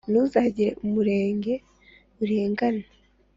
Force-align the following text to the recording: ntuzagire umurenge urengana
ntuzagire 0.09 0.71
umurenge 0.83 1.53
urengana 2.21 2.83